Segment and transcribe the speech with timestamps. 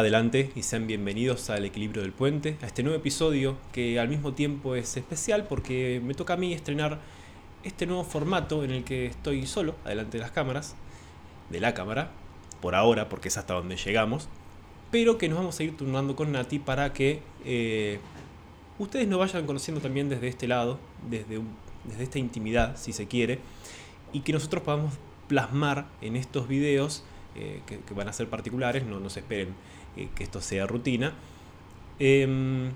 [0.00, 4.32] Adelante y sean bienvenidos al Equilibrio del Puente, a este nuevo episodio que al mismo
[4.32, 7.00] tiempo es especial porque me toca a mí estrenar
[7.64, 10.74] este nuevo formato en el que estoy solo, adelante de las cámaras,
[11.50, 12.12] de la cámara,
[12.62, 14.30] por ahora porque es hasta donde llegamos,
[14.90, 17.98] pero que nos vamos a ir turnando con Nati para que eh,
[18.78, 20.78] ustedes nos vayan conociendo también desde este lado,
[21.10, 21.42] desde,
[21.84, 23.38] desde esta intimidad, si se quiere,
[24.14, 24.94] y que nosotros podamos
[25.28, 27.04] plasmar en estos videos
[27.36, 29.54] eh, que, van a ser particulares, no, no se esperen
[29.94, 31.14] que esto sea rutina,
[31.98, 32.70] em,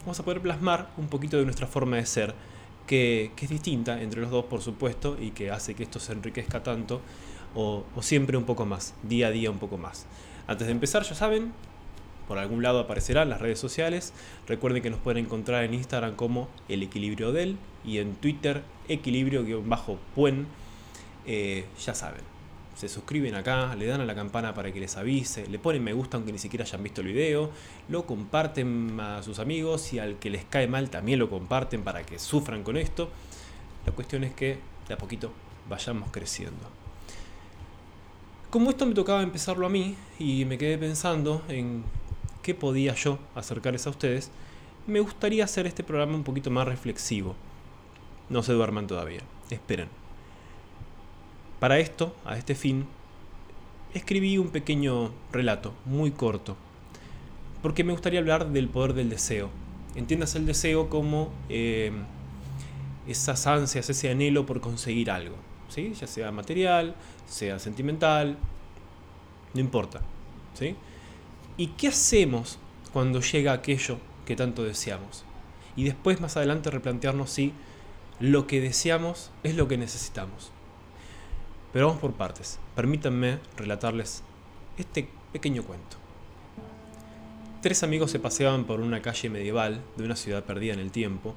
[0.00, 2.34] vamos a poder plasmar un poquito de nuestra forma de ser,
[2.86, 6.62] que, es distinta entre los dos, por supuesto, y que hace que esto se enriquezca
[6.62, 7.00] tanto,
[7.54, 10.06] o, siempre un poco más, día a día un poco más.
[10.46, 11.52] Antes de empezar, ya saben,
[12.28, 14.12] por algún lado aparecerán las redes sociales.
[14.46, 20.46] Recuerden que nos pueden encontrar en Instagram como El Equilibrio Del y en Twitter equilibrio-puen.
[21.26, 22.22] Eh, ya saben,
[22.76, 25.94] se suscriben acá, le dan a la campana para que les avise, le ponen me
[25.94, 27.50] gusta aunque ni siquiera hayan visto el video,
[27.88, 32.04] lo comparten a sus amigos y al que les cae mal también lo comparten para
[32.04, 33.08] que sufran con esto.
[33.86, 35.32] La cuestión es que de a poquito
[35.70, 36.68] vayamos creciendo.
[38.50, 41.82] Como esto me tocaba empezarlo a mí y me quedé pensando en
[42.42, 44.30] qué podía yo acercarles a ustedes,
[44.86, 47.34] me gustaría hacer este programa un poquito más reflexivo.
[48.28, 50.05] No se duerman todavía, esperen.
[51.60, 52.86] Para esto, a este fin,
[53.94, 56.56] escribí un pequeño relato, muy corto,
[57.62, 59.48] porque me gustaría hablar del poder del deseo.
[59.94, 61.92] Entiendas el deseo como eh,
[63.08, 65.36] esas ansias, ese anhelo por conseguir algo,
[65.68, 65.94] ¿sí?
[65.98, 66.94] ya sea material,
[67.26, 68.36] sea sentimental,
[69.54, 70.02] no importa.
[70.52, 70.76] ¿sí?
[71.56, 72.58] ¿Y qué hacemos
[72.92, 75.24] cuando llega aquello que tanto deseamos?
[75.74, 77.54] Y después más adelante replantearnos si
[78.20, 80.52] lo que deseamos es lo que necesitamos.
[81.76, 82.58] Pero vamos por partes.
[82.74, 84.22] Permítanme relatarles
[84.78, 85.98] este pequeño cuento.
[87.60, 91.34] Tres amigos se paseaban por una calle medieval de una ciudad perdida en el tiempo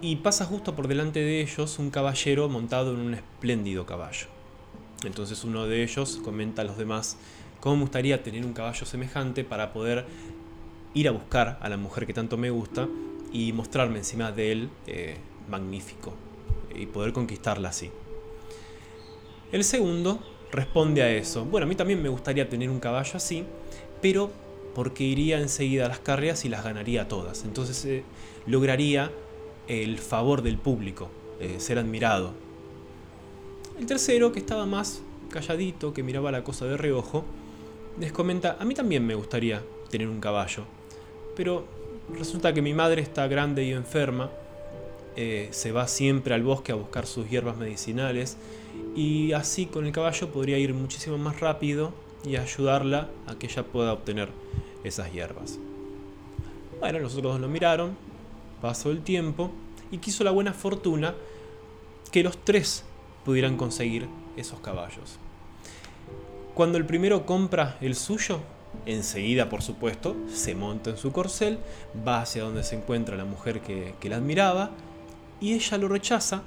[0.00, 4.28] y pasa justo por delante de ellos un caballero montado en un espléndido caballo.
[5.04, 7.16] Entonces uno de ellos comenta a los demás
[7.58, 10.06] cómo me gustaría tener un caballo semejante para poder
[10.94, 12.86] ir a buscar a la mujer que tanto me gusta
[13.32, 15.16] y mostrarme encima de él eh,
[15.50, 16.14] magnífico
[16.72, 17.90] y poder conquistarla así.
[19.52, 20.18] El segundo
[20.50, 21.44] responde a eso.
[21.44, 23.44] Bueno, a mí también me gustaría tener un caballo así,
[24.02, 24.30] pero
[24.74, 27.44] porque iría enseguida a las carreras y las ganaría todas.
[27.44, 28.04] Entonces eh,
[28.46, 29.10] lograría
[29.68, 32.32] el favor del público, eh, ser admirado.
[33.78, 37.24] El tercero, que estaba más calladito, que miraba la cosa de reojo,
[38.00, 40.64] les comenta, a mí también me gustaría tener un caballo,
[41.34, 41.64] pero
[42.16, 44.30] resulta que mi madre está grande y enferma,
[45.16, 48.36] eh, se va siempre al bosque a buscar sus hierbas medicinales,
[48.94, 51.92] y así con el caballo podría ir muchísimo más rápido
[52.24, 54.28] y ayudarla a que ella pueda obtener
[54.84, 55.58] esas hierbas.
[56.80, 57.96] Bueno, los otros dos lo miraron,
[58.60, 59.50] pasó el tiempo
[59.90, 61.14] y quiso la buena fortuna
[62.12, 62.84] que los tres
[63.24, 65.18] pudieran conseguir esos caballos.
[66.54, 68.40] Cuando el primero compra el suyo,
[68.84, 71.58] enseguida por supuesto se monta en su corcel,
[72.06, 74.70] va hacia donde se encuentra la mujer que, que la admiraba
[75.40, 76.42] y ella lo rechaza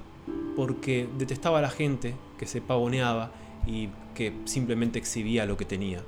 [0.55, 3.31] porque detestaba a la gente que se pavoneaba
[3.65, 6.03] y que simplemente exhibía lo que tenía.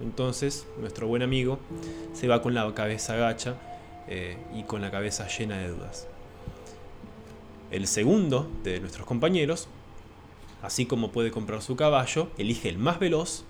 [0.00, 1.58] Entonces, nuestro buen amigo
[2.12, 3.56] se va con la cabeza gacha
[4.08, 6.08] eh, y con la cabeza llena de dudas.
[7.70, 9.68] El segundo de nuestros compañeros,
[10.62, 13.44] así como puede comprar su caballo, elige el más veloz,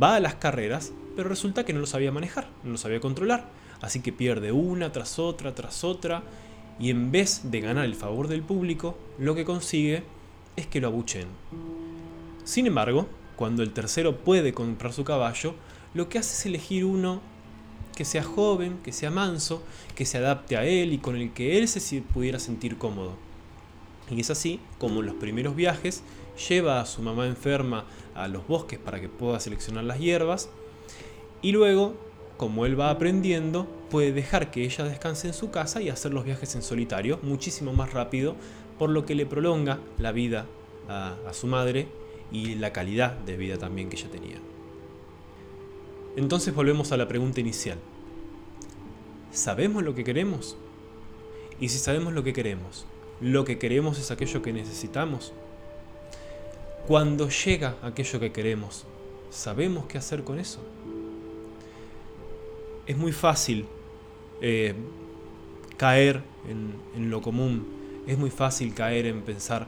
[0.00, 3.48] va a las carreras, pero resulta que no lo sabía manejar, no lo sabía controlar.
[3.80, 6.22] Así que pierde una tras otra, tras otra,
[6.80, 10.02] y en vez de ganar el favor del público, lo que consigue
[10.56, 11.26] es que lo abuchen.
[12.44, 15.54] Sin embargo, cuando el tercero puede comprar su caballo,
[15.94, 17.20] lo que hace es elegir uno
[17.94, 19.62] que sea joven, que sea manso,
[19.94, 23.12] que se adapte a él y con el que él se pudiera sentir cómodo.
[24.10, 26.02] Y es así como en los primeros viajes
[26.48, 27.84] lleva a su mamá enferma
[28.14, 30.48] a los bosques para que pueda seleccionar las hierbas
[31.42, 31.94] y luego,
[32.36, 36.24] como él va aprendiendo, puede dejar que ella descanse en su casa y hacer los
[36.24, 38.36] viajes en solitario muchísimo más rápido
[38.78, 40.46] por lo que le prolonga la vida
[40.88, 41.88] a, su madre
[42.32, 44.38] y la calidad de vida también que ella tenía.
[46.16, 47.78] Entonces volvemos a la pregunta inicial.
[49.32, 50.56] ¿Sabemos lo que queremos?
[51.60, 52.86] Y si sabemos lo que queremos,
[53.20, 55.32] ¿lo que queremos es aquello que necesitamos?
[56.88, 58.86] Cuando llega aquello que queremos,
[59.30, 60.60] ¿sabemos qué hacer con eso?
[62.86, 63.66] Es muy fácil
[64.40, 64.74] eh,
[65.76, 67.66] caer en, lo común
[68.06, 69.66] es muy fácil caer en pensar,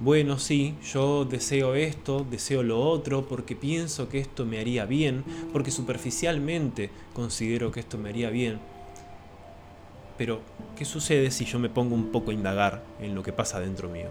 [0.00, 5.22] bueno, sí, yo deseo esto, deseo lo otro, porque pienso que esto me haría bien,
[5.52, 8.58] porque superficialmente considero que esto me haría bien.
[10.18, 10.40] Pero,
[10.76, 13.88] ¿qué sucede si yo me pongo un poco a indagar en lo que pasa dentro
[13.88, 14.08] mío?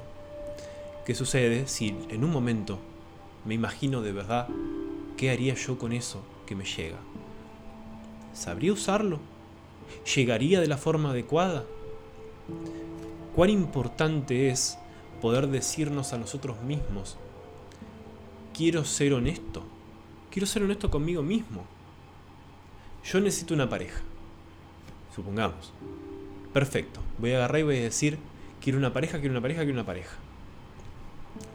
[1.05, 2.79] ¿Qué sucede si en un momento
[3.45, 4.47] me imagino de verdad
[5.17, 6.99] qué haría yo con eso que me llega?
[8.33, 9.32] ¿Sabría usarlo?
[10.15, 11.65] ¿Llegaría de la forma adecuada?
[13.35, 14.77] ¿Cuán importante es
[15.23, 17.15] poder decirnos a nosotros mismos,
[18.53, 19.63] quiero ser honesto,
[20.29, 21.63] quiero ser honesto conmigo mismo.
[23.05, 24.01] Yo necesito una pareja,
[25.15, 25.71] supongamos.
[26.51, 28.17] Perfecto, voy a agarrar y voy a decir,
[28.61, 30.17] quiero una pareja, quiero una pareja, quiero una pareja.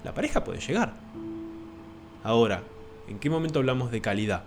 [0.02, 0.94] La pareja puede llegar.
[2.24, 2.62] Ahora,
[3.06, 4.44] ¿en qué momento hablamos de calidad?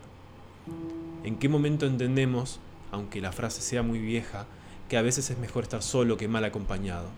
[1.24, 2.60] ¿En qué momento entendemos,
[2.92, 4.46] aunque la frase sea muy vieja,
[4.90, 7.10] que a veces es mejor estar solo que mal acompañado?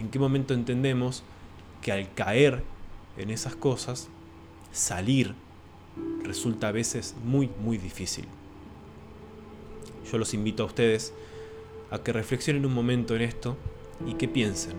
[0.00, 1.22] en qué momento entendemos
[1.82, 2.62] que al caer
[3.18, 4.08] en esas cosas,
[4.72, 5.34] salir
[6.24, 8.24] resulta a veces muy, muy difícil.
[10.10, 11.12] Yo los invito a ustedes
[11.90, 13.56] a que reflexionen un momento en esto
[14.06, 14.72] y que piensen,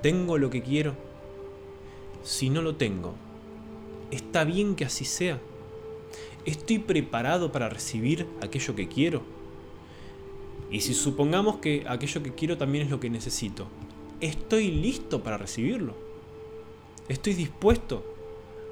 [0.00, 0.94] ¿tengo lo que quiero?
[2.24, 3.14] Si no lo tengo,
[4.10, 5.38] ¿está bien que así sea?
[6.44, 9.22] ¿Estoy preparado para recibir aquello que quiero?
[10.72, 13.68] Y si supongamos que aquello que quiero también es lo que necesito,
[14.20, 15.94] ¿estoy listo para recibirlo?
[17.08, 18.04] ¿Estoy dispuesto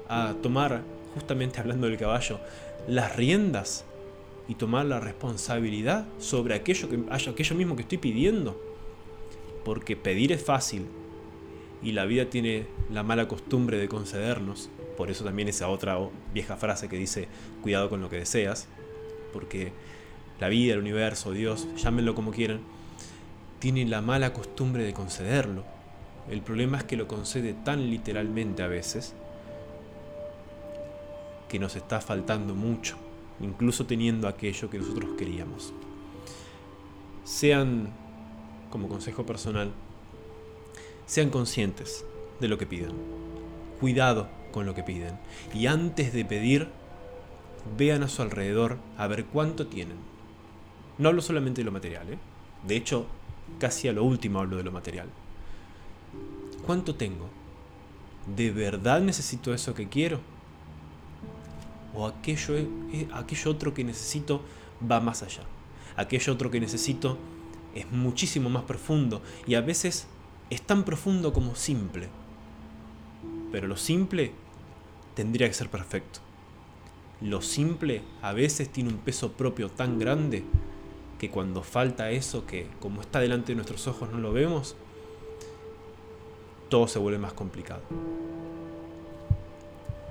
[0.09, 0.81] a tomar,
[1.13, 2.39] justamente hablando del caballo,
[2.87, 3.85] las riendas
[4.47, 8.59] y tomar la responsabilidad sobre aquello, que, aquello mismo que estoy pidiendo?
[9.63, 10.87] Porque pedir es fácil
[11.83, 14.69] y la vida tiene la mala costumbre de concedernos.
[14.97, 15.97] Por eso también esa otra
[16.33, 17.27] vieja frase que dice,
[17.61, 18.67] cuidado con lo que deseas.
[19.33, 19.71] Porque
[20.39, 22.61] la vida, el universo, Dios, llámenlo como quieran,
[23.59, 25.63] tiene la mala costumbre de concederlo.
[26.29, 29.13] El problema es que lo concede tan literalmente a veces
[31.47, 32.95] que nos está faltando mucho,
[33.39, 35.73] incluso teniendo aquello que nosotros queríamos.
[37.23, 37.89] Sean,
[38.69, 39.71] como consejo personal,
[41.05, 42.05] sean conscientes
[42.39, 42.93] de lo que piden.
[43.79, 45.17] Cuidado con lo que piden.
[45.53, 46.67] Y antes de pedir,
[47.77, 50.11] vean a su alrededor a ver cuánto tienen
[51.01, 52.17] no hablo solamente de lo material, ¿eh?
[52.67, 53.07] de hecho,
[53.57, 55.09] casi a lo último hablo de lo material.
[56.63, 57.27] ¿Cuánto tengo?
[58.35, 60.19] ¿De verdad necesito eso que quiero?
[61.95, 62.53] ¿O aquello,
[63.13, 64.43] aquello otro que necesito
[64.89, 65.41] va más allá?
[65.95, 67.17] Aquello otro que necesito
[67.73, 70.05] es muchísimo más profundo y a veces
[70.51, 72.09] es tan profundo como simple.
[73.51, 74.33] Pero lo simple
[75.15, 76.19] tendría que ser perfecto.
[77.21, 80.43] Lo simple a veces tiene un peso propio tan grande
[81.19, 84.75] que cuando falta eso que como está delante de nuestros ojos no lo vemos,
[86.69, 87.81] todo se vuelve más complicado.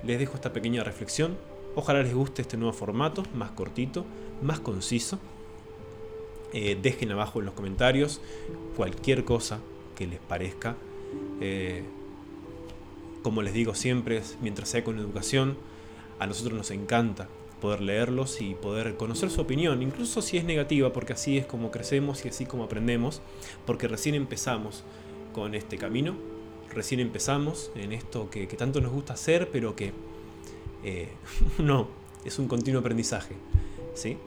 [0.05, 1.37] Les dejo esta pequeña reflexión.
[1.75, 4.05] Ojalá les guste este nuevo formato, más cortito,
[4.41, 5.19] más conciso.
[6.53, 8.21] Eh, dejen abajo en los comentarios
[8.77, 9.59] cualquier cosa
[9.95, 10.75] que les parezca.
[11.39, 11.83] Eh,
[13.21, 15.57] como les digo siempre, mientras sea con educación,
[16.19, 17.27] a nosotros nos encanta
[17.61, 21.71] poder leerlos y poder conocer su opinión, incluso si es negativa, porque así es como
[21.71, 23.21] crecemos y así como aprendemos,
[23.65, 24.83] porque recién empezamos
[25.33, 26.15] con este camino,
[26.73, 29.93] recién empezamos en esto que, tanto nos gusta hacer, pero que
[30.83, 31.09] eh,
[31.59, 31.87] no,
[32.25, 33.35] es un continuo aprendizaje.
[33.93, 34.17] ¿sí?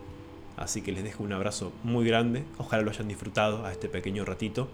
[0.56, 4.24] Así que les dejo un abrazo muy grande, ojalá lo hayan disfrutado a este pequeño
[4.24, 4.68] ratito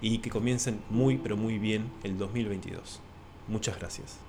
[0.00, 3.00] y que comiencen muy, pero muy bien el 2022.
[3.48, 4.27] Muchas gracias.